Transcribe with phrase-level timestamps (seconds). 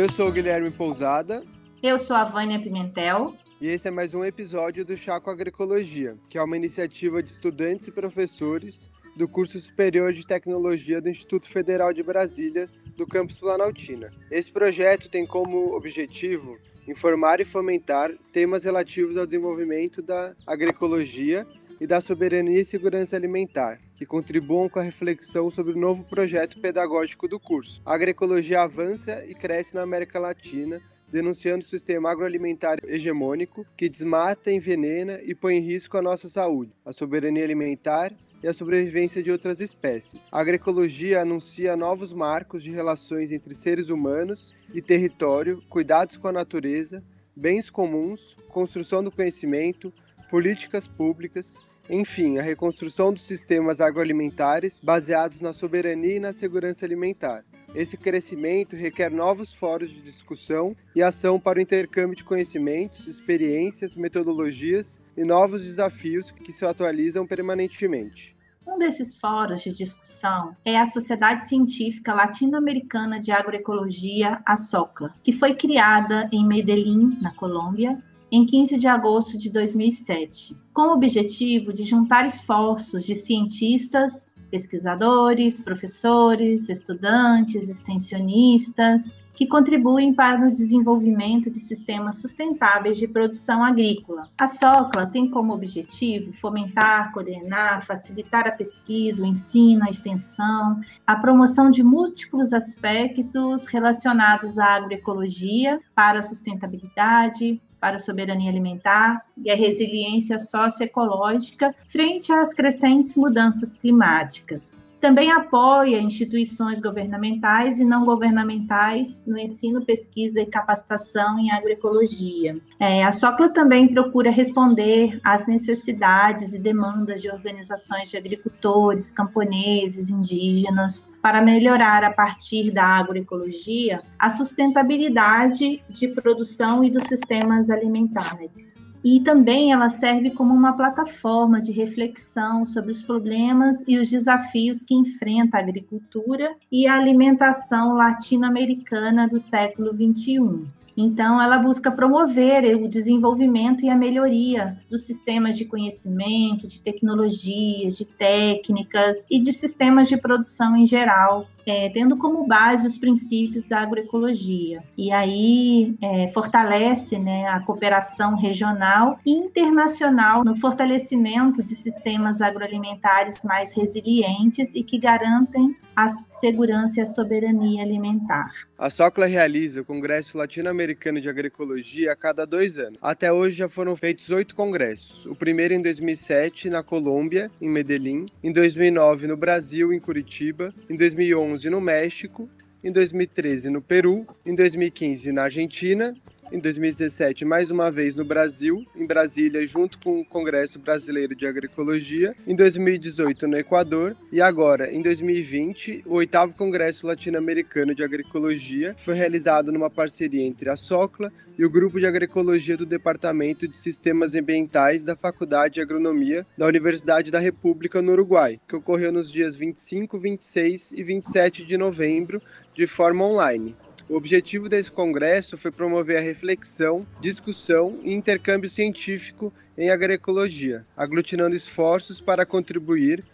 [0.00, 1.44] Eu sou o Guilherme Pousada.
[1.82, 3.36] Eu sou a Vânia Pimentel.
[3.60, 7.86] E esse é mais um episódio do Chaco Agroecologia, que é uma iniciativa de estudantes
[7.88, 14.10] e professores do curso superior de tecnologia do Instituto Federal de Brasília, do campus Planaltina.
[14.30, 16.56] Esse projeto tem como objetivo
[16.88, 21.46] informar e fomentar temas relativos ao desenvolvimento da agroecologia
[21.78, 26.58] e da soberania e segurança alimentar, que contribuam com a reflexão sobre o novo projeto
[26.58, 27.82] pedagógico do curso.
[27.84, 30.80] A agroecologia avança e cresce na América Latina,
[31.12, 36.72] denunciando o sistema agroalimentar hegemônico que desmata, envenena e põe em risco a nossa saúde,
[36.82, 38.10] a soberania alimentar
[38.42, 40.24] e a sobrevivência de outras espécies.
[40.32, 46.32] A agroecologia anuncia novos marcos de relações entre seres humanos e território, cuidados com a
[46.32, 47.04] natureza,
[47.36, 49.92] bens comuns, construção do conhecimento,
[50.30, 51.60] políticas públicas,
[51.90, 57.44] enfim, a reconstrução dos sistemas agroalimentares baseados na soberania e na segurança alimentar.
[57.74, 63.96] Esse crescimento requer novos fóruns de discussão e ação para o intercâmbio de conhecimentos, experiências,
[63.96, 68.36] metodologias e novos desafios que se atualizam permanentemente.
[68.66, 75.32] Um desses fóruns de discussão é a Sociedade Científica Latino-Americana de Agroecologia, a SOCLA, que
[75.32, 77.98] foi criada em Medellín, na Colômbia,
[78.32, 85.60] em 15 de agosto de 2007, com o objetivo de juntar esforços de cientistas, pesquisadores,
[85.60, 94.28] professores, estudantes, extensionistas, que contribuem para o desenvolvimento de sistemas sustentáveis de produção agrícola.
[94.36, 101.16] A SOCLA tem como objetivo fomentar, coordenar, facilitar a pesquisa, o ensino, a extensão, a
[101.16, 109.50] promoção de múltiplos aspectos relacionados à agroecologia para a sustentabilidade, para a soberania alimentar e
[109.50, 114.86] a resiliência socioecológica frente às crescentes mudanças climáticas.
[115.00, 122.58] Também apoia instituições governamentais e não governamentais no ensino, pesquisa e capacitação em agroecologia.
[122.78, 130.10] É, a SOCLA também procura responder às necessidades e demandas de organizações de agricultores, camponeses,
[130.10, 138.89] indígenas, para melhorar, a partir da agroecologia, a sustentabilidade de produção e dos sistemas alimentares
[139.04, 144.84] e também ela serve como uma plataforma de reflexão sobre os problemas e os desafios
[144.84, 150.68] que enfrenta a agricultura e a alimentação latino-americana do século XXI.
[150.96, 157.96] Então, ela busca promover o desenvolvimento e a melhoria dos sistemas de conhecimento, de tecnologias,
[157.96, 163.66] de técnicas e de sistemas de produção em geral, é, tendo como base os princípios
[163.66, 164.82] da agroecologia.
[164.96, 173.44] E aí é, fortalece né, a cooperação regional e internacional no fortalecimento de sistemas agroalimentares
[173.44, 178.50] mais resilientes e que garantem a segurança e a soberania alimentar.
[178.78, 182.98] A SOCLA realiza o Congresso Latino-Americano de Agroecologia a cada dois anos.
[183.02, 185.26] Até hoje já foram feitos oito congressos.
[185.26, 190.96] O primeiro em 2007 na Colômbia, em Medellín, em 2009 no Brasil, em Curitiba, em
[190.96, 192.48] 2011 2011 no México,
[192.82, 196.14] em 2013 no Peru, em 2015 na Argentina
[196.52, 201.46] em 2017 mais uma vez no Brasil, em Brasília, junto com o Congresso Brasileiro de
[201.46, 208.94] Agroecologia, em 2018 no Equador e agora, em 2020, o oitavo Congresso Latino-Americano de Agroecologia
[208.98, 213.76] foi realizado numa parceria entre a SOCLA e o Grupo de Agroecologia do Departamento de
[213.76, 219.30] Sistemas Ambientais da Faculdade de Agronomia da Universidade da República no Uruguai, que ocorreu nos
[219.30, 222.40] dias 25, 26 e 27 de novembro
[222.74, 223.76] de forma online.
[224.10, 231.54] O objetivo desse congresso foi promover a reflexão, discussão e intercâmbio científico em agroecologia, aglutinando
[231.54, 233.24] esforços para contribuir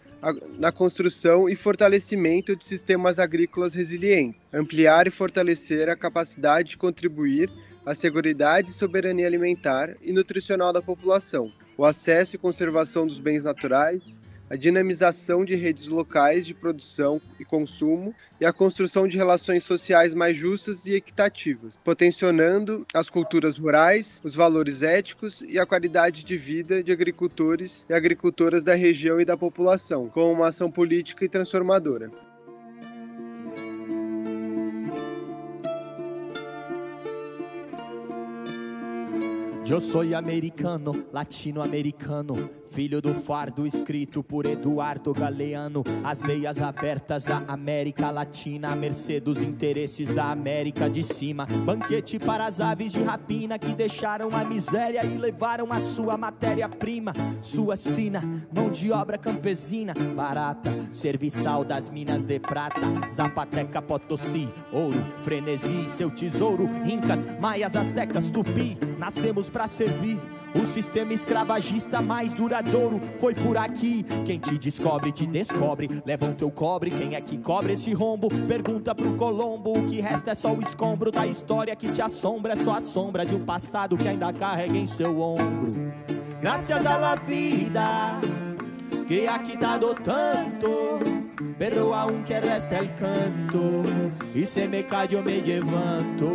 [0.59, 7.49] na construção e fortalecimento de sistemas agrícolas resilientes, ampliar e fortalecer a capacidade de contribuir
[7.83, 13.43] à segurança e soberania alimentar e nutricional da população, o acesso e conservação dos bens
[13.43, 19.63] naturais, a dinamização de redes locais de produção e consumo e a construção de relações
[19.63, 26.23] sociais mais justas e equitativas, potenciando as culturas rurais, os valores éticos e a qualidade
[26.23, 31.25] de vida de agricultores e agricultoras da região e da população, com uma ação política
[31.25, 32.11] e transformadora.
[39.69, 47.43] Eu sou americano, latino-americano Filho do fardo escrito por Eduardo Galeano, as veias abertas da
[47.47, 51.47] América Latina, à mercê dos interesses da América de cima.
[51.65, 57.13] Banquete para as aves de rapina que deixaram a miséria e levaram a sua matéria-prima,
[57.41, 58.21] sua sina,
[58.55, 62.79] mão de obra campesina, barata, serviçal das minas de prata,
[63.09, 70.19] Zapateca, Potosí, ouro, frenesi, seu tesouro, incas, maias, astecas, tupi, nascemos para servir.
[70.61, 74.03] O sistema escravagista mais duradouro foi por aqui.
[74.25, 76.01] Quem te descobre, te descobre.
[76.05, 78.27] Leva o teu cobre, quem é que cobre esse rombo?
[78.47, 79.77] Pergunta pro Colombo.
[79.77, 82.53] O que resta é só o escombro da história que te assombra.
[82.53, 85.75] É só a sombra de um passado que ainda carrega em seu ombro.
[86.41, 88.19] Graças à la vida
[89.07, 90.99] que aqui tá do tanto.
[91.57, 93.83] Pero aunque resta el canto,
[94.35, 96.31] y se me cae yo me levanto.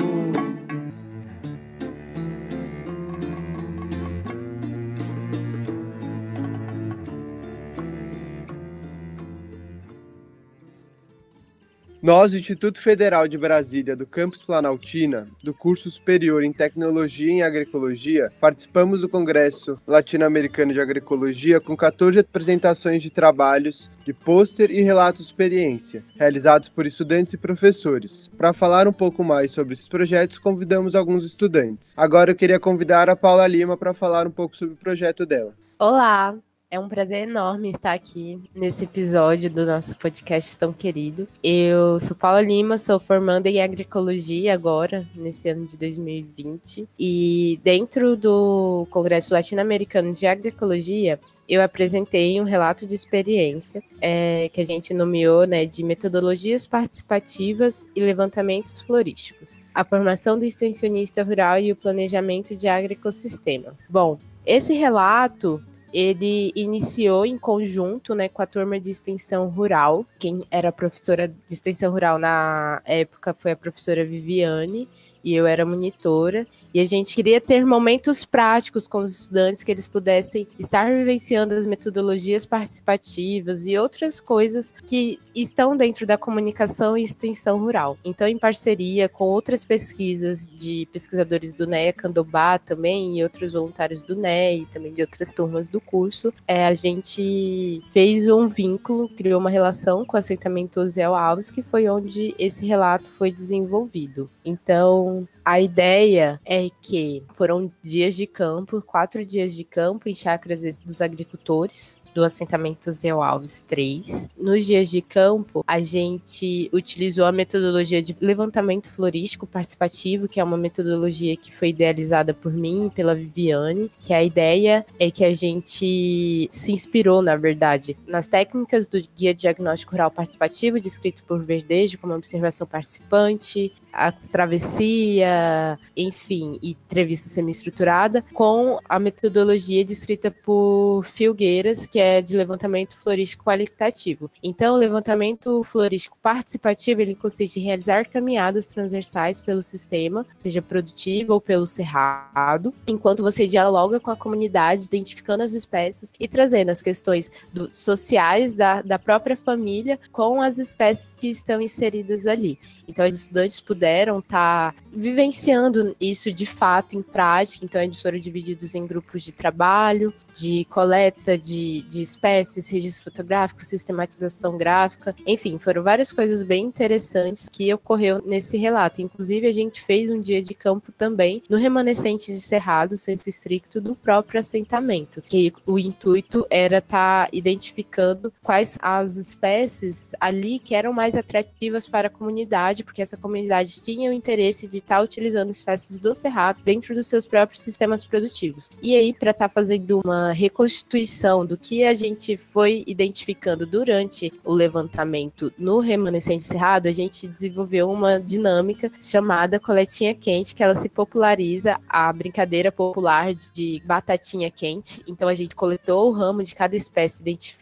[12.02, 17.34] Nós, do Instituto Federal de Brasília, do Campus Planaltina, do curso superior em Tecnologia e
[17.34, 24.72] em Agroecologia, participamos do Congresso Latino-Americano de Agroecologia com 14 apresentações de trabalhos, de pôster
[24.72, 28.28] e relatos de experiência, realizados por estudantes e professores.
[28.36, 31.94] Para falar um pouco mais sobre esses projetos, convidamos alguns estudantes.
[31.96, 35.54] Agora eu queria convidar a Paula Lima para falar um pouco sobre o projeto dela.
[35.78, 36.36] Olá,
[36.72, 41.28] é um prazer enorme estar aqui nesse episódio do nosso podcast tão querido.
[41.44, 46.88] Eu sou Paula Lima, sou formanda em agroecologia agora, nesse ano de 2020.
[46.98, 54.62] E dentro do Congresso Latino-Americano de Agroecologia, eu apresentei um relato de experiência é, que
[54.62, 59.58] a gente nomeou né, de metodologias participativas e levantamentos florísticos.
[59.74, 63.76] A formação do extensionista rural e o planejamento de agroecossistema.
[63.90, 65.62] Bom, esse relato
[65.92, 70.06] ele iniciou em conjunto né, com a turma de extensão rural.
[70.18, 74.88] Quem era professora de extensão rural na época foi a professora Viviane,
[75.24, 79.70] e eu era monitora, e a gente queria ter momentos práticos com os estudantes que
[79.70, 86.96] eles pudessem estar vivenciando as metodologias participativas e outras coisas que estão dentro da comunicação
[86.96, 87.96] e extensão rural.
[88.04, 94.02] Então, em parceria com outras pesquisas de pesquisadores do NEA Candobá também e outros voluntários
[94.02, 99.08] do NEA e também de outras turmas do curso, é, a gente fez um vínculo,
[99.08, 104.30] criou uma relação com o assentamento Zé Alves, que foi onde esse relato foi desenvolvido.
[104.44, 105.11] Então,
[105.44, 111.00] a ideia é que foram dias de campo, quatro dias de campo em chácaras dos
[111.00, 114.28] agricultores, do assentamento Zé Alves 3.
[114.36, 120.44] Nos dias de campo, a gente utilizou a metodologia de levantamento florístico participativo, que é
[120.44, 125.24] uma metodologia que foi idealizada por mim e pela Viviane, que a ideia é que
[125.24, 131.42] a gente se inspirou, na verdade, nas técnicas do Guia Diagnóstico Rural Participativo, descrito por
[131.42, 141.04] Verdejo, como observação participante, a travessia, enfim, e entrevista semi-estruturada, com a metodologia descrita por
[141.04, 144.30] Filgueiras, que é de levantamento florístico qualitativo.
[144.42, 151.34] Então, o levantamento florístico participativo, ele consiste em realizar caminhadas transversais pelo sistema, seja produtivo
[151.34, 156.80] ou pelo cerrado, enquanto você dialoga com a comunidade, identificando as espécies e trazendo as
[156.80, 162.58] questões do, sociais da, da própria família com as espécies que estão inseridas ali.
[162.92, 167.64] Então, os estudantes puderam estar tá vivenciando isso de fato em prática.
[167.64, 173.64] Então, eles foram divididos em grupos de trabalho, de coleta de, de espécies, registro fotográfico,
[173.64, 175.16] sistematização gráfica.
[175.26, 179.00] Enfim, foram várias coisas bem interessantes que ocorreu nesse relato.
[179.00, 183.80] Inclusive, a gente fez um dia de campo também no remanescente de Cerrado, centro estricto
[183.80, 190.74] do próprio assentamento, que o intuito era estar tá identificando quais as espécies ali que
[190.74, 194.96] eram mais atrativas para a comunidade comunidade, porque essa comunidade tinha o interesse de estar
[194.96, 198.68] tá utilizando espécies do cerrado dentro dos seus próprios sistemas produtivos.
[198.82, 204.32] E aí, para estar tá fazendo uma reconstituição do que a gente foi identificando durante
[204.44, 210.74] o levantamento no remanescente cerrado, a gente desenvolveu uma dinâmica chamada coletinha quente, que ela
[210.74, 215.02] se populariza a brincadeira popular de batatinha quente.
[215.06, 217.61] Então a gente coletou o ramo de cada espécie identificada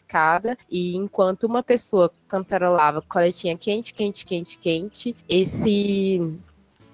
[0.69, 6.21] e enquanto uma pessoa cantarolava coletinha quente, quente, quente, quente, esse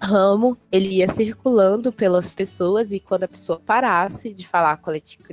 [0.06, 4.76] ramo, ele ia circulando pelas pessoas e quando a pessoa parasse de falar a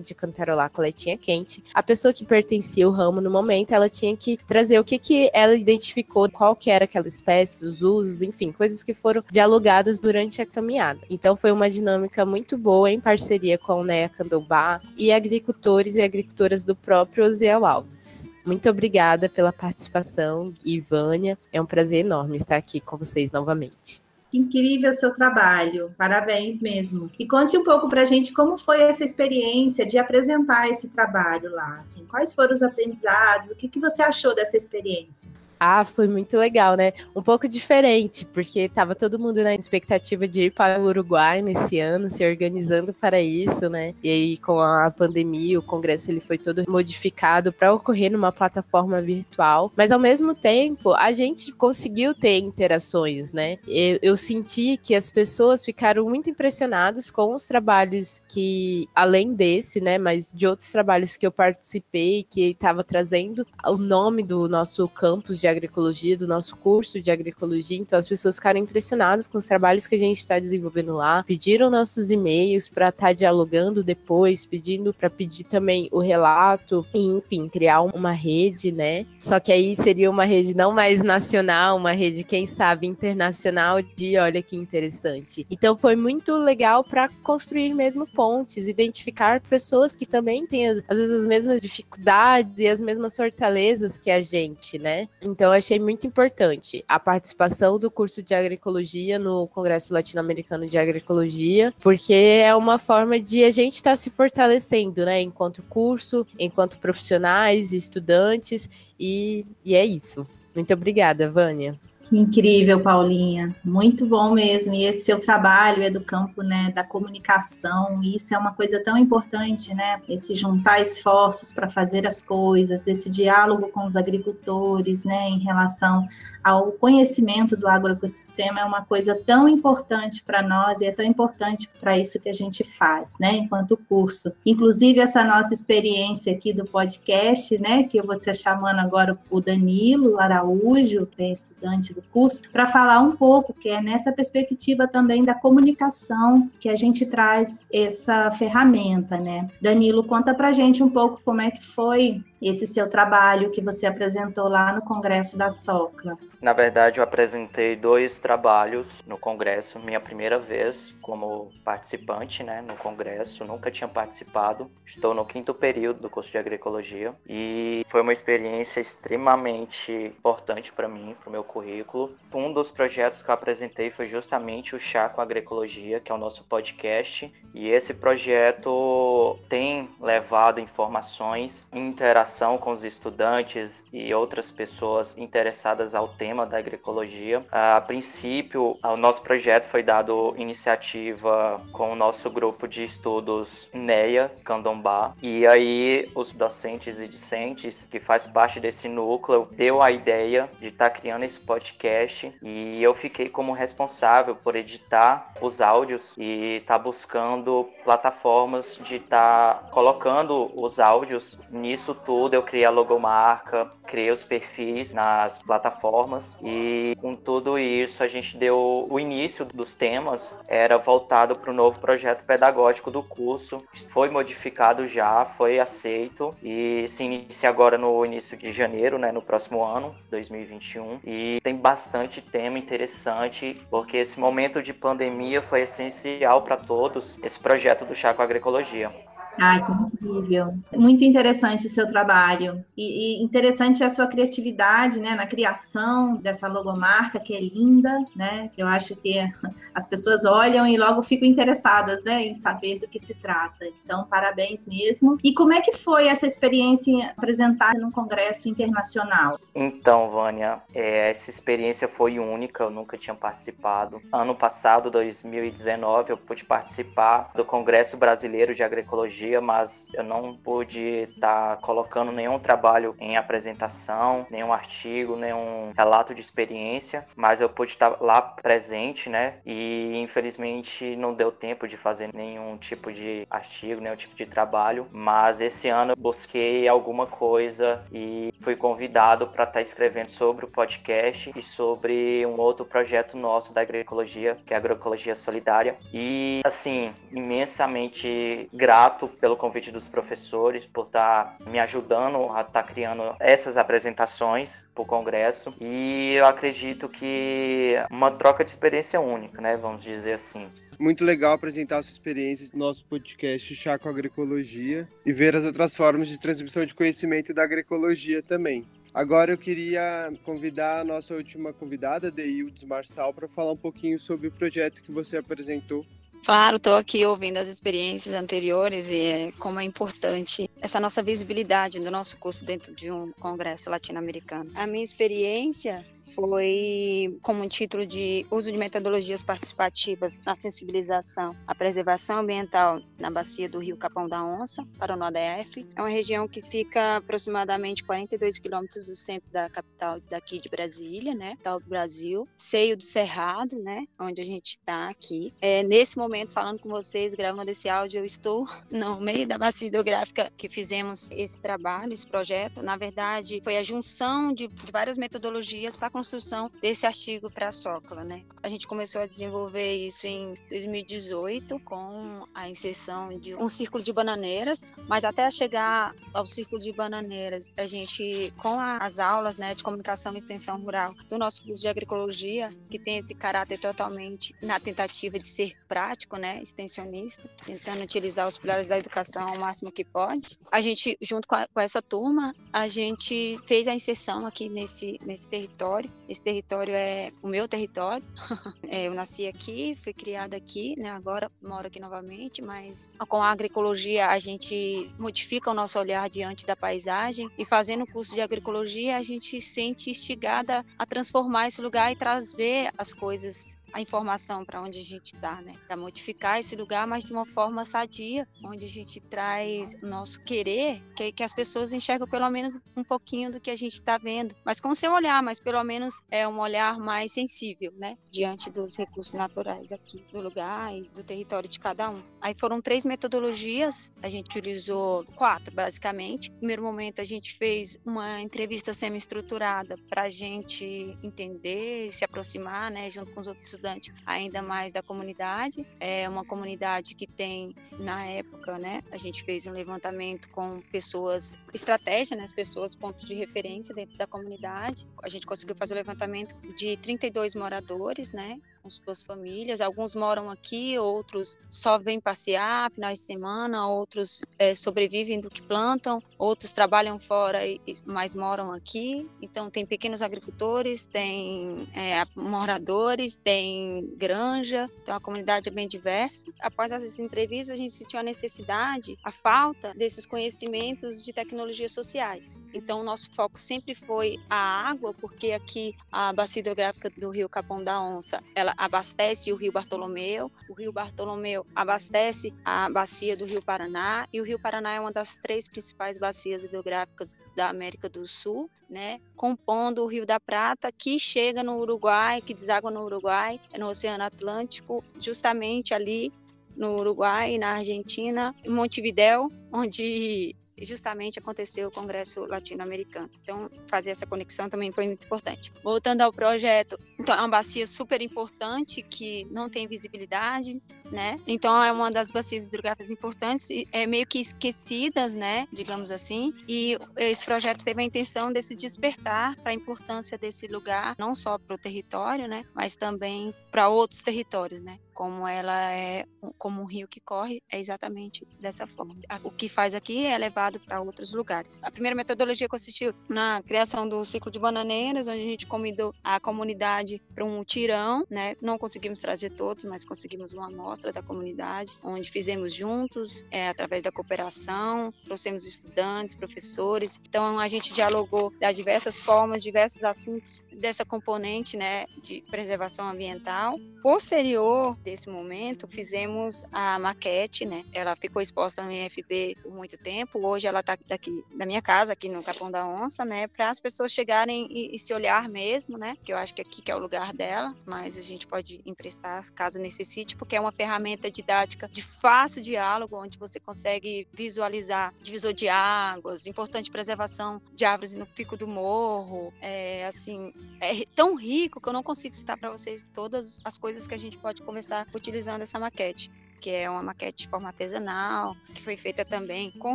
[0.02, 4.16] de cantarolar a coletinha quente, a pessoa que pertencia ao ramo no momento, ela tinha
[4.18, 8.52] que trazer o que que ela identificou, qual que era aquela espécie, os usos, enfim,
[8.52, 11.00] coisas que foram dialogadas durante a caminhada.
[11.10, 16.02] Então foi uma dinâmica muito boa em parceria com o NEA Candomblé e agricultores e
[16.02, 18.32] agricultoras do próprio Osiel Alves.
[18.46, 21.38] Muito obrigada pela participação, Ivânia.
[21.52, 24.02] É um prazer enorme estar aqui com vocês novamente.
[24.34, 27.08] Que incrível o seu trabalho, parabéns mesmo.
[27.20, 31.52] E conte um pouco para a gente como foi essa experiência de apresentar esse trabalho
[31.52, 31.82] lá.
[31.82, 33.52] Assim, quais foram os aprendizados?
[33.52, 35.30] O que, que você achou dessa experiência?
[35.60, 36.94] Ah, foi muito legal, né?
[37.16, 41.80] Um pouco diferente, porque tava todo mundo na expectativa de ir para o Uruguai nesse
[41.80, 43.94] ano, se organizando para isso, né?
[44.04, 49.02] E aí com a pandemia, o congresso ele foi todo modificado para ocorrer numa plataforma
[49.02, 53.58] virtual, mas ao mesmo tempo a gente conseguiu ter interações, né?
[53.68, 59.80] Eu, eu senti que as pessoas ficaram muito impressionadas com os trabalhos que além desse,
[59.80, 64.88] né, mas de outros trabalhos que eu participei, que estava trazendo o nome do nosso
[64.88, 67.78] campus de agroecologia, do nosso curso de agroecologia.
[67.78, 71.70] Então, as pessoas ficaram impressionadas com os trabalhos que a gente está desenvolvendo lá, pediram
[71.70, 77.48] nossos e-mails para estar tá dialogando depois, pedindo para pedir também o relato, e, enfim,
[77.48, 79.06] criar uma rede, né?
[79.20, 84.18] Só que aí seria uma rede não mais nacional, uma rede, quem sabe, internacional, de
[84.18, 85.46] olha que interessante.
[85.50, 91.20] Então, foi muito legal para construir mesmo pontes, identificar pessoas que também têm, às vezes,
[91.20, 95.08] as mesmas dificuldades e as mesmas fortalezas que a gente, né?
[95.34, 101.74] Então, achei muito importante a participação do curso de agroecologia no Congresso Latino-Americano de Agroecologia,
[101.82, 105.22] porque é uma forma de a gente estar tá se fortalecendo, né?
[105.22, 110.24] Enquanto curso, enquanto profissionais, estudantes, e, e é isso.
[110.54, 111.80] Muito obrigada, Vânia.
[112.04, 113.56] Que incrível, Paulinha.
[113.64, 114.74] Muito bom mesmo.
[114.74, 118.98] E esse seu trabalho é do campo né, da comunicação, isso é uma coisa tão
[118.98, 120.02] importante, né?
[120.10, 126.06] Esse juntar esforços para fazer as coisas, esse diálogo com os agricultores, né, em relação
[126.44, 131.70] ao conhecimento do agroecossistema é uma coisa tão importante para nós e é tão importante
[131.80, 134.34] para isso que a gente faz, né, enquanto curso.
[134.46, 139.40] Inclusive, essa nossa experiência aqui do podcast, né, que eu vou te chamando agora o
[139.40, 144.88] Danilo Araújo, que é estudante do curso, para falar um pouco, que é nessa perspectiva
[144.88, 149.48] também da comunicação que a gente traz essa ferramenta, né.
[149.62, 153.86] Danilo, conta para gente um pouco como é que foi esse seu trabalho que você
[153.86, 156.18] apresentou lá no Congresso da Socla.
[156.42, 162.76] Na verdade, eu apresentei dois trabalhos no congresso, minha primeira vez como participante, né, no
[162.76, 164.70] congresso, nunca tinha participado.
[164.86, 170.88] Estou no quinto período do curso de agroecologia e foi uma experiência extremamente importante para
[170.88, 172.14] mim, para o meu currículo.
[172.34, 176.18] Um dos projetos que eu apresentei foi justamente o Chá com Agroecologia, que é o
[176.18, 185.16] nosso podcast, e esse projeto tem levado informações, interação com os estudantes e outras pessoas
[185.18, 187.46] interessadas ao tema da agroecologia.
[187.52, 194.32] A princípio, o nosso projeto foi dado iniciativa com o nosso grupo de estudos NEA
[194.44, 195.14] Candombá.
[195.22, 200.70] E aí os docentes e discentes que faz parte desse núcleo deu a ideia de
[200.70, 206.58] estar tá criando esse podcast e eu fiquei como responsável por editar os áudios e
[206.58, 212.23] estar tá buscando plataformas de estar tá colocando os áudios nisso tudo.
[212.32, 218.38] Eu criei a logomarca, criei os perfis nas plataformas e com tudo isso a gente
[218.38, 223.58] deu o início dos temas era voltado para o novo projeto pedagógico do curso.
[223.90, 229.22] Foi modificado já, foi aceito e se inicia agora no início de janeiro, né, no
[229.22, 231.00] próximo ano, 2021.
[231.04, 237.40] E tem bastante tema interessante, porque esse momento de pandemia foi essencial para todos, esse
[237.40, 238.92] projeto do Chaco Agroecologia.
[239.40, 240.54] Ai, que incrível.
[240.74, 242.64] Muito interessante o seu trabalho.
[242.78, 248.52] E, e, interessante a sua criatividade, né, na criação dessa logomarca, que é linda, né?
[248.58, 249.20] Eu acho que
[249.74, 253.66] as pessoas olham e logo ficam interessadas, né, em saber do que se trata.
[253.84, 255.18] Então, parabéns mesmo.
[255.24, 259.40] E como é que foi essa experiência apresentada num congresso internacional?
[259.56, 264.02] Então, Vânia, é, essa experiência foi única, eu nunca tinha participado.
[264.12, 270.36] Ano passado, 2019, eu pude participar do Congresso Brasileiro de Agroecologia agroecologia, mas eu não
[270.36, 277.40] pude estar tá colcolocando nenhum trabalho em apresentação, nenhum artigo, nenhum relato de experiência, mas
[277.40, 279.36] eu pude estar lá presente, né?
[279.46, 284.88] E infelizmente não deu tempo de fazer nenhum tipo de artigo, nenhum tipo de trabalho,
[284.92, 290.46] mas esse ano eu busquei alguma coisa e fui convidado para estar tá escrevendo sobre
[290.46, 295.78] o podcast e sobre um outro projeto nosso da agroecologia, que é a agroecologia solidária.
[295.94, 302.44] E assim, imensamente grato pelo convite dos professores por estar tá me ajudando a estar
[302.44, 305.54] tá criando essas apresentações para o Congresso.
[305.60, 309.58] E eu acredito que uma troca de experiência única, né?
[309.58, 310.48] Vamos dizer assim.
[310.80, 315.46] Muito legal apresentar a sua experiência no nosso podcast Chá com Agroecologia e ver as
[315.46, 318.66] outras formas de transmissão de conhecimento da agroecologia também.
[318.94, 324.28] Agora eu queria convidar a nossa última convidada, Deildes Marçal, para falar um pouquinho sobre
[324.28, 325.84] o projeto que você apresentou
[326.26, 331.82] Claro, estou aqui ouvindo as experiências anteriores e é, como é importante essa nossa visibilidade
[331.82, 334.50] do nosso curso dentro de um congresso latino-americano.
[334.56, 341.54] A minha experiência foi como um título de uso de metodologias participativas na sensibilização à
[341.54, 345.68] preservação ambiental na bacia do Rio Capão da Onça, para o NODF.
[345.76, 351.14] É uma região que fica aproximadamente 42 quilômetros do centro da capital daqui de Brasília,
[351.14, 355.34] né, capital do Brasil, seio do Cerrado, né, onde a gente está aqui.
[355.42, 359.36] É, nesse momento momento falando com vocês, gravando esse áudio, eu estou no meio da
[359.36, 362.62] bacia hidrográfica que fizemos esse trabalho, esse projeto.
[362.62, 367.52] Na verdade, foi a junção de várias metodologias para a construção desse artigo para a
[367.52, 368.24] Sócola, né?
[368.44, 373.92] A gente começou a desenvolver isso em 2018 com a inserção de um círculo de
[373.92, 379.64] bananeiras, mas até chegar ao círculo de bananeiras, a gente com as aulas, né, de
[379.64, 384.60] comunicação e extensão rural do nosso curso de agroecologia, que tem esse caráter totalmente na
[384.60, 389.84] tentativa de ser prático né, extensionista, tentando utilizar os pilares da educação ao máximo que
[389.84, 390.38] pode.
[390.52, 395.00] A gente, junto com, a, com essa turma, a gente fez a inserção aqui nesse,
[395.06, 395.90] nesse território.
[396.08, 398.06] Esse território é o meu território.
[398.70, 403.32] é, eu nasci aqui, fui criada aqui, né, agora moro aqui novamente, mas com a
[403.32, 408.22] agroecologia a gente modifica o nosso olhar diante da paisagem e fazendo o curso de
[408.22, 413.82] agroecologia a gente se sente instigada a transformar esse lugar e trazer as coisas a
[413.82, 415.56] informação para onde a gente está, né?
[415.68, 420.22] Para modificar esse lugar, mas de uma forma sadia, onde a gente traz o nosso
[420.22, 423.98] querer, que, que as pessoas enxergam pelo menos um pouquinho do que a gente está
[423.98, 427.98] vendo, mas com seu olhar, mas pelo menos é um olhar mais sensível, né?
[428.10, 432.13] Diante dos recursos naturais aqui do lugar e do território de cada um.
[432.24, 436.32] Aí foram três metodologias, a gente utilizou quatro, basicamente.
[436.32, 442.72] No primeiro momento, a gente fez uma entrevista semi-estruturada para a gente entender, se aproximar,
[442.72, 445.68] né, junto com os outros estudante ainda mais da comunidade.
[445.82, 451.38] É uma comunidade que tem, na época, né, a gente fez um levantamento com pessoas,
[451.54, 454.88] estratégia, né, as pessoas pontos de referência dentro da comunidade.
[455.04, 459.60] A gente conseguiu fazer o levantamento de 32 moradores, né, com suas famílias.
[459.60, 465.42] Alguns moram aqui, outros só vêm passear finais de semana, outros é, sobrevivem do que
[465.42, 469.06] plantam, outros trabalham fora, e, mas moram aqui.
[469.22, 476.26] Então, tem pequenos agricultores, tem é, moradores, tem granja, então a comunidade é bem diversa.
[476.40, 482.42] Após essas entrevistas, a gente sentiu a necessidade, a falta desses conhecimentos de tecnologias sociais.
[482.54, 487.28] Então, o nosso foco sempre foi a água, porque aqui a bacia hidrográfica do Rio
[487.28, 493.26] Capão da Onça, ela abastece o Rio Bartolomeu, o Rio Bartolomeu abastece a bacia do
[493.26, 497.90] Rio Paraná, e o Rio Paraná é uma das três principais bacias hidrográficas da América
[497.90, 502.84] do Sul né, compondo o Rio da Prata, que chega no Uruguai, que deságua no
[502.84, 506.12] Uruguai, no Oceano Atlântico, justamente ali
[506.58, 513.10] no Uruguai, na Argentina, em Montevidéu, onde justamente aconteceu o Congresso Latino-Americano.
[513.22, 515.52] Então, fazer essa conexão também foi muito importante.
[515.64, 521.18] Voltando ao projeto, então é uma bacia super importante que não tem visibilidade, né?
[521.28, 525.46] Então é uma das bacias hidrográficas importantes, é meio que esquecidas, né?
[525.52, 526.34] Digamos assim.
[526.48, 531.14] E esse projeto teve a intenção de se despertar para a importância desse lugar, não
[531.14, 532.46] só para o território, né?
[532.56, 534.78] Mas também para outros territórios, né?
[534.94, 536.06] Como ela é,
[536.38, 538.96] como um rio que corre, é exatamente dessa forma.
[539.24, 541.60] O que faz aqui é levado para outros lugares.
[541.64, 546.20] A primeira metodologia consistiu na criação do ciclo de bananeiras, onde a gente convidou a
[546.20, 548.36] comunidade para um tirão, né?
[548.42, 553.48] Não conseguimos trazer todos, mas conseguimos uma amostra mostra da comunidade, onde fizemos juntos, é,
[553.48, 557.00] através da cooperação, trouxemos estudantes, professores.
[557.08, 563.54] Então, a gente dialogou das diversas formas, diversos assuntos dessa componente né, de preservação ambiental.
[563.84, 567.66] Posterior desse momento, fizemos a maquete, né?
[567.74, 570.26] Ela ficou exposta no IFB por muito tempo.
[570.26, 573.28] Hoje ela está aqui da minha casa, aqui no Capão da Onça, né?
[573.28, 575.98] Para as pessoas chegarem e, e, se olhar mesmo, né?
[576.02, 579.24] Que eu acho que aqui que é o lugar dela, mas a gente pode emprestar
[579.34, 585.34] caso necessite, porque é uma ferramenta didática de fácil diálogo, onde você consegue visualizar divisor
[585.34, 591.62] de águas, importante preservação de árvores no pico do morro, é assim, é tão rico
[591.62, 594.88] que eu não consigo citar para vocês todas as coisas que a gente pode começar
[594.94, 596.12] utilizando essa maquete
[596.44, 599.74] que é uma maquete de forma artesanal, que foi feita também com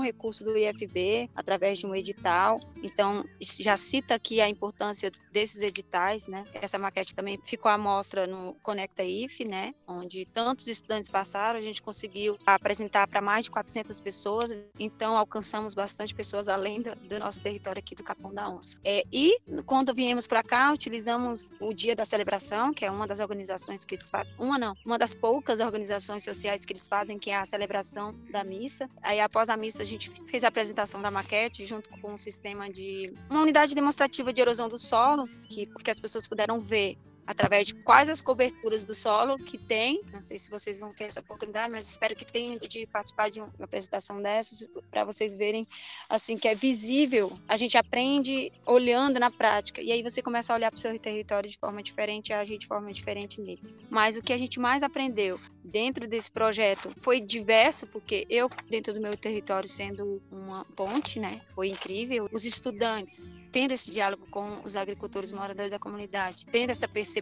[0.00, 2.60] recurso do IFB, através de um edital.
[2.82, 6.44] Então, já cita aqui a importância desses editais, né?
[6.52, 9.74] Essa maquete também ficou à mostra no Conecta IF, né?
[9.86, 15.72] Onde tantos estudantes passaram, a gente conseguiu apresentar para mais de 400 pessoas, então alcançamos
[15.72, 18.78] bastante pessoas além do, do nosso território aqui do Capão da Onça.
[18.84, 23.20] É, e quando viemos para cá, utilizamos o Dia da Celebração, que é uma das
[23.20, 23.98] organizações que
[24.38, 28.44] uma não, uma das poucas organizações sociais que eles fazem, que é a celebração da
[28.44, 28.88] missa.
[29.02, 32.70] Aí, após a missa, a gente fez a apresentação da maquete, junto com um sistema
[32.70, 33.12] de.
[33.30, 36.96] uma unidade demonstrativa de erosão do solo, que, que as pessoas puderam ver
[37.28, 40.02] através de quais as coberturas do solo que tem.
[40.10, 43.38] Não sei se vocês vão ter essa oportunidade, mas espero que tenham de participar de
[43.38, 45.66] uma apresentação dessas para vocês verem
[46.08, 47.30] assim que é visível.
[47.46, 50.98] A gente aprende olhando na prática e aí você começa a olhar para o seu
[50.98, 53.62] território de forma diferente e agir de forma diferente nele.
[53.90, 58.94] Mas o que a gente mais aprendeu dentro desse projeto foi diverso, porque eu dentro
[58.94, 62.26] do meu território sendo uma ponte, né, foi incrível.
[62.32, 67.17] Os estudantes tendo esse diálogo com os agricultores moradores da comunidade, tendo essa percepção,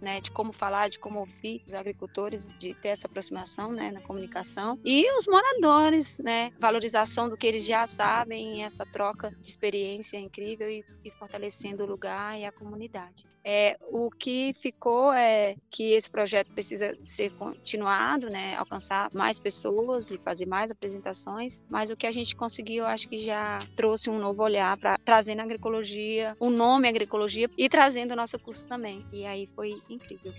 [0.00, 4.00] né, de como falar, de como ouvir os agricultores, de ter essa aproximação, né, na
[4.00, 10.18] comunicação e os moradores, né, valorização do que eles já sabem, essa troca de experiência
[10.18, 13.33] incrível e, e fortalecendo o lugar e a comunidade.
[13.44, 20.10] É, o que ficou é que esse projeto precisa ser continuado, né, alcançar mais pessoas
[20.10, 24.18] e fazer mais apresentações, mas o que a gente conseguiu, acho que já trouxe um
[24.18, 29.04] novo olhar para trazer na agroecologia, o nome agroecologia e trazendo o nosso curso também.
[29.12, 30.32] E aí foi incrível.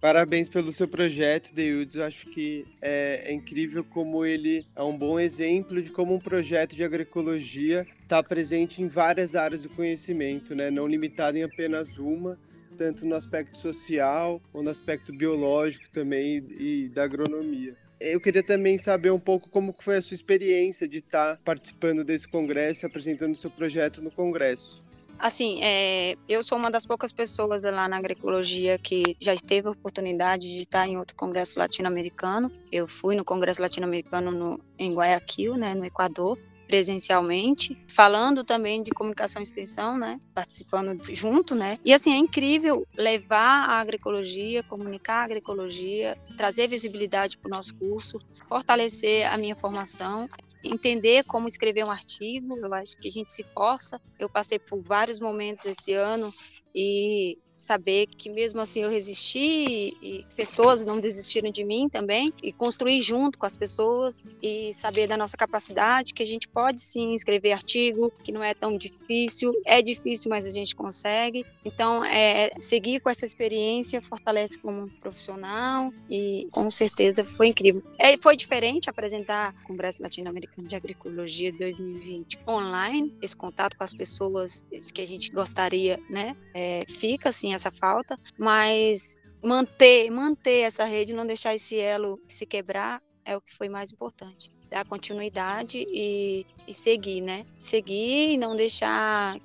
[0.00, 1.96] Parabéns pelo seu projeto, Deudes.
[1.96, 6.18] Eu acho que é, é, incrível como ele é um bom exemplo de como um
[6.18, 10.70] projeto de agroecologia está presente em várias áreas do conhecimento, né?
[10.70, 12.38] não limitado em apenas uma
[12.80, 17.76] tanto no aspecto social, ou no aspecto biológico também e da agronomia.
[18.00, 22.26] Eu queria também saber um pouco como foi a sua experiência de estar participando desse
[22.26, 24.82] congresso, apresentando seu projeto no congresso.
[25.18, 29.72] Assim, é, eu sou uma das poucas pessoas lá na agroecologia que já teve a
[29.72, 32.50] oportunidade de estar em outro congresso latino-americano.
[32.72, 36.38] Eu fui no congresso latino-americano em Guayaquil, né, no Equador,
[36.70, 41.80] presencialmente, falando também de comunicação e extensão, né, participando junto, né.
[41.84, 47.74] E assim é incrível levar a agroecologia, comunicar a agroecologia, trazer visibilidade para o nosso
[47.74, 50.28] curso, fortalecer a minha formação
[50.62, 53.98] entender como escrever um artigo, eu acho que a gente se força.
[54.18, 56.30] Eu passei por vários momentos esse ano
[56.74, 62.52] e saber que mesmo assim eu resisti e pessoas não desistiram de mim também e
[62.52, 67.14] construir junto com as pessoas e saber da nossa capacidade que a gente pode sim
[67.14, 71.44] escrever artigo que não é tão difícil é difícil mas a gente consegue.
[71.64, 77.82] Então é seguir com essa experiência fortalece como profissional e com certeza foi incrível.
[77.98, 83.14] É, foi diferente apresentar o Congresso Latino-Americano de Agroecologia 2020 online.
[83.20, 88.18] Esse contato com as pessoas que a gente gostaria né é, fica assim essa falta,
[88.38, 93.68] mas manter, manter essa rede, não deixar esse elo se quebrar é o que foi
[93.68, 94.50] mais importante.
[94.68, 97.44] Dar continuidade e, e seguir, né?
[97.54, 99.36] Seguir e não deixar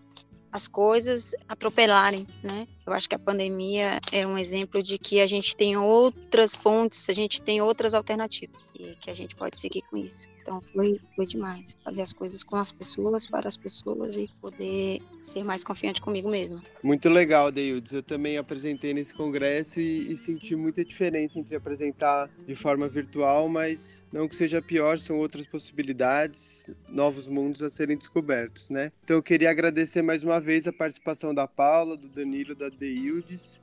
[0.51, 2.67] as coisas atropelarem, né?
[2.85, 7.09] Eu acho que a pandemia é um exemplo de que a gente tem outras fontes,
[7.09, 10.29] a gente tem outras alternativas e que a gente pode seguir com isso.
[10.45, 15.01] Então foi, foi demais fazer as coisas com as pessoas, para as pessoas e poder
[15.19, 16.61] ser mais confiante comigo mesma.
[16.83, 17.93] Muito legal, Deildes.
[17.93, 23.49] Eu também apresentei nesse congresso e, e, senti muita diferença entre apresentar de forma virtual,
[23.49, 28.91] mas não que seja pior, são outras possibilidades, novos mundos a serem descobertos, né?
[29.03, 33.61] Então eu queria agradecer mais uma vez a participação da Paula, do Danilo, da Deildes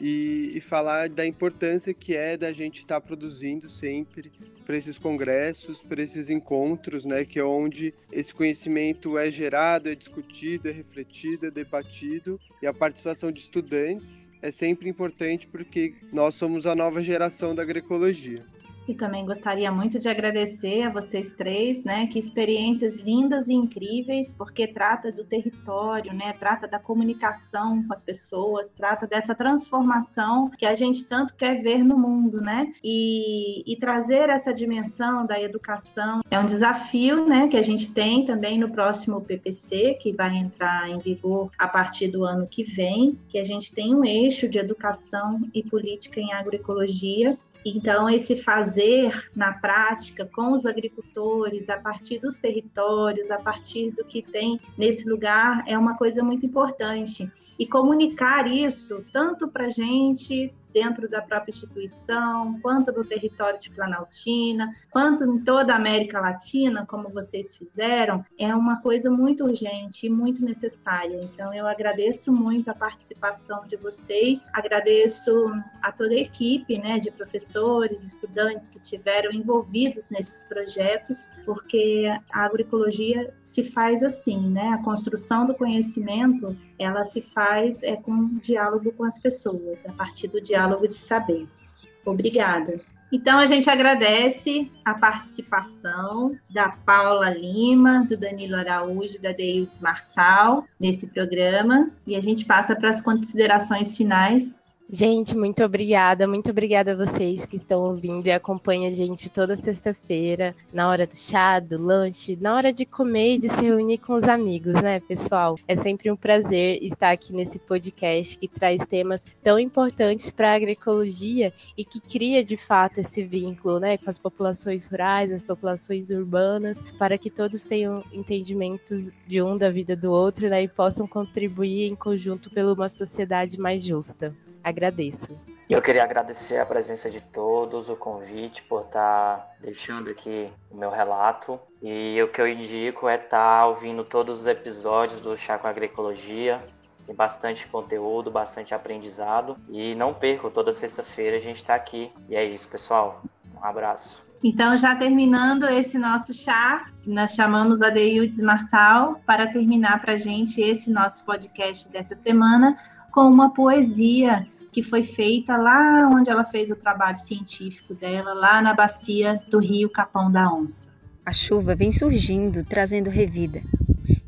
[0.00, 4.32] e, e falar da importância que é da gente estar tá produzindo sempre
[4.64, 9.94] para esses congressos, para esses encontros, né, que é onde esse conhecimento é gerado, é
[9.94, 16.34] discutido, é refletido, é debatido, e a participação de estudantes é sempre importante porque nós
[16.34, 18.44] somos a nova geração da agroecologia.
[18.86, 22.06] E também gostaria muito de agradecer a vocês três, né?
[22.06, 26.32] Que experiências lindas e incríveis, porque trata do território, né?
[26.32, 31.84] Trata da comunicação com as pessoas, trata dessa transformação que a gente tanto quer ver
[31.84, 32.72] no mundo, né?
[32.82, 37.46] E, e trazer essa dimensão da educação é um desafio, né?
[37.46, 42.08] Que a gente tem também no próximo PPC, que vai entrar em vigor a partir
[42.08, 46.32] do ano que vem, que a gente tem um eixo de educação e política em
[46.32, 53.90] agroecologia então, esse fazer na prática com os agricultores, a partir dos territórios, a partir
[53.92, 57.30] do que tem nesse lugar, é uma coisa muito importante.
[57.58, 63.70] E comunicar isso tanto para a gente, dentro da própria instituição, quanto no território de
[63.70, 70.06] Planaltina, quanto em toda a América Latina, como vocês fizeram, é uma coisa muito urgente
[70.06, 71.22] e muito necessária.
[71.22, 77.10] Então, eu agradeço muito a participação de vocês, agradeço a toda a equipe né, de
[77.10, 84.68] professores, estudantes que tiveram envolvidos nesses projetos, porque a agroecologia se faz assim, né?
[84.68, 90.28] A construção do conhecimento ela se faz é com diálogo com as pessoas, a partir
[90.28, 91.78] do diálogo de saberes.
[92.04, 92.80] Obrigada.
[93.12, 100.64] Então a gente agradece a participação da Paula Lima, do Danilo Araújo, da Deildes Marçal
[100.80, 104.62] nesse programa e a gente passa para as considerações finais
[104.94, 109.56] Gente, muito obrigada, muito obrigada a vocês que estão ouvindo e acompanham a gente toda
[109.56, 113.96] sexta-feira, na hora do chá, do lanche, na hora de comer e de se reunir
[113.96, 115.58] com os amigos, né, pessoal?
[115.66, 120.56] É sempre um prazer estar aqui nesse podcast que traz temas tão importantes para a
[120.56, 126.10] agroecologia e que cria de fato esse vínculo, né, com as populações rurais, as populações
[126.10, 131.06] urbanas, para que todos tenham entendimentos de um da vida do outro, né, e possam
[131.06, 134.36] contribuir em conjunto pela uma sociedade mais justa.
[134.62, 135.38] Agradeço.
[135.68, 140.90] Eu queria agradecer a presença de todos, o convite por estar deixando aqui o meu
[140.90, 141.58] relato.
[141.82, 146.62] E o que eu indico é estar ouvindo todos os episódios do Chá com Agroecologia.
[147.06, 149.56] Tem bastante conteúdo, bastante aprendizado.
[149.70, 152.12] E não perco, toda sexta-feira a gente está aqui.
[152.28, 153.22] E é isso, pessoal.
[153.56, 154.22] Um abraço.
[154.44, 160.16] Então, já terminando esse nosso chá, nós chamamos a Deildes Marçal para terminar para a
[160.16, 162.76] gente esse nosso podcast dessa semana
[163.12, 168.62] com uma poesia que foi feita lá onde ela fez o trabalho científico dela, lá
[168.62, 170.90] na bacia do rio Capão da Onça.
[171.24, 173.62] A chuva vem surgindo, trazendo revida.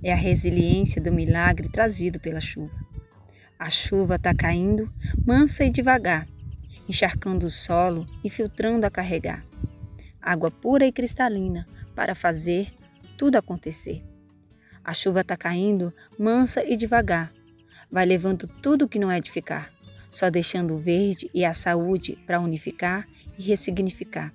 [0.03, 2.77] É a resiliência do milagre trazido pela chuva.
[3.59, 4.92] A chuva está caindo,
[5.27, 6.29] mansa e devagar,
[6.87, 9.42] encharcando o solo e filtrando a carregar.
[10.20, 12.70] Água pura e cristalina para fazer
[13.16, 14.05] tudo acontecer.
[14.85, 17.33] A chuva está caindo, mansa e devagar,
[17.94, 19.70] vai levando tudo que não é de ficar,
[20.11, 23.07] só deixando o verde e a saúde para unificar
[23.38, 24.35] e ressignificar.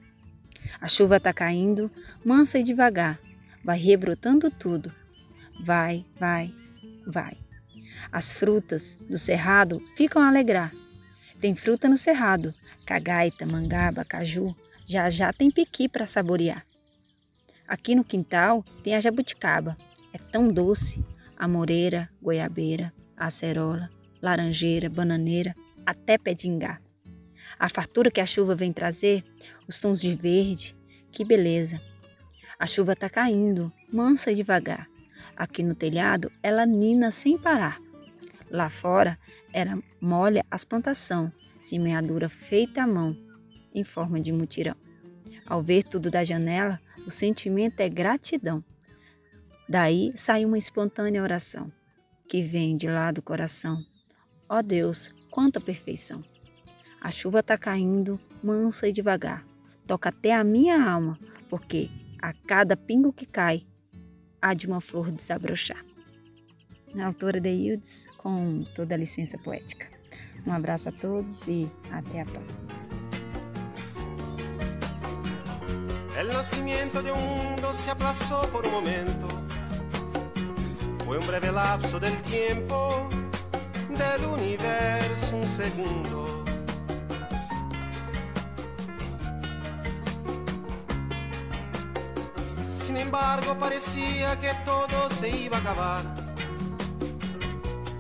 [0.80, 1.92] A chuva está caindo,
[2.24, 3.20] mansa e devagar,
[3.62, 4.90] vai rebrotando tudo.
[5.62, 6.56] Vai, vai,
[7.06, 7.38] vai.
[8.10, 10.72] As frutas do cerrado ficam a alegrar.
[11.42, 12.54] Tem fruta no cerrado,
[12.86, 14.56] cagaita, mangaba, caju,
[14.88, 16.66] já já tem piqui para saborear.
[17.68, 19.78] Aqui no quintal tem a jabuticaba,
[20.14, 21.04] é tão doce,
[21.38, 23.90] a moreira, goiabeira, acerola,
[24.22, 25.56] laranjeira, bananeira,
[25.86, 26.80] até pé de ingá.
[27.60, 29.24] A fartura que a chuva vem trazer,
[29.68, 30.76] os tons de verde,
[31.12, 31.82] que beleza.
[32.58, 34.88] A chuva está caindo, mansa e devagar.
[35.36, 37.80] Aqui no telhado, ela nina sem parar.
[38.50, 39.18] Lá fora,
[39.54, 43.16] era molha as plantação, semeadura feita à mão,
[43.74, 44.76] em forma de mutirão.
[45.46, 48.64] Ao ver tudo da janela, o sentimento é gratidão.
[49.68, 51.72] Daí sai uma espontânea oração
[52.30, 53.84] que vem de lá do coração.
[54.48, 56.24] Ó oh Deus, quanta perfeição!
[57.02, 59.44] A chuva está caindo, mansa e devagar.
[59.88, 61.18] Toca até a minha alma,
[61.50, 61.90] porque
[62.22, 63.66] a cada pingo que cai,
[64.40, 65.84] há de uma flor desabrochar.
[66.94, 69.90] Na autora de Hildes, com toda a licença poética.
[70.46, 72.64] Um abraço a todos e até a próxima.
[76.16, 79.39] El nacimiento de un mundo se aplazó por un momento
[81.10, 83.10] Fue un breve lapso del tiempo
[83.90, 86.46] del universo, un segundo.
[92.72, 96.04] Sin embargo, parecía que todo se iba a acabar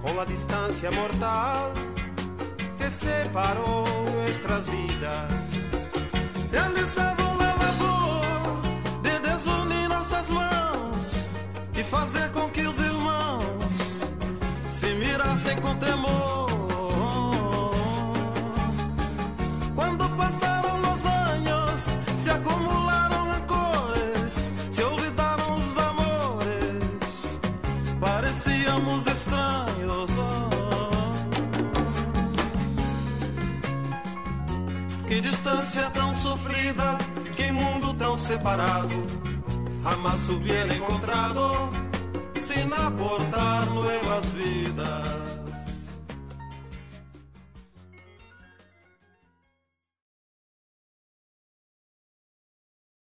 [0.05, 1.73] con la distancia mortal
[2.77, 5.33] que separó nuestras vidas.
[6.51, 11.27] Realizava la labor de desunir nossas mãos
[11.73, 12.68] e fazer com que
[15.23, 16.49] respirar com temor.
[19.75, 27.39] Quando passaram os anos, se acumularam rancores, se olvidaram os amores,
[27.99, 30.11] parecíamos estranhos.
[30.17, 30.49] Oh.
[35.07, 36.97] Que distância tão sofrida,
[37.35, 39.05] que mundo tão separado,
[39.83, 41.68] jamais hubiera encontrado.
[42.69, 45.18] Na porta, nuevas vidas.